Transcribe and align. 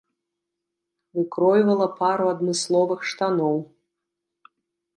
Выкройвала 1.19 1.87
пару 2.01 2.25
адмысловых 2.33 2.99
штаноў. 3.13 3.57